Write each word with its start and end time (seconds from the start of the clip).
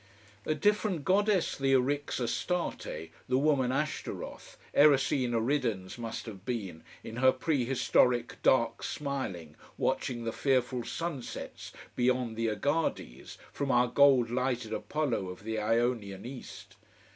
A 0.47 0.55
different 0.55 1.05
goddess 1.05 1.55
the 1.55 1.73
Eryx 1.73 2.19
Astarte, 2.19 3.11
the 3.29 3.37
woman 3.37 3.71
Ashtaroth, 3.71 4.57
Erycina 4.73 5.39
ridens 5.39 5.99
must 5.99 6.25
have 6.25 6.43
been, 6.43 6.83
in 7.03 7.17
her 7.17 7.31
prehstoric 7.31 8.41
dark 8.41 8.81
smiling, 8.81 9.55
watching 9.77 10.23
the 10.23 10.31
fearful 10.33 10.83
sunsets 10.83 11.71
beyond 11.95 12.35
the 12.35 12.47
Egades, 12.47 13.37
from 13.53 13.69
our 13.69 13.87
gold 13.87 14.31
lighted 14.31 14.73
Apollo 14.73 15.29
of 15.29 15.43
the 15.43 15.59
Ionian 15.59 16.25
east. 16.25 16.77